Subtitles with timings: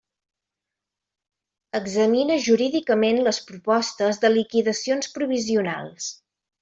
[1.79, 6.09] Examina jurídicament les propostes de liquidacions provisionals.